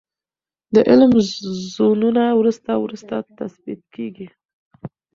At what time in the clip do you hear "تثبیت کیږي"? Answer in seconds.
3.39-4.27